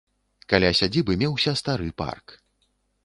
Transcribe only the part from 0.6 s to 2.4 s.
сядзібы меўся стары парк.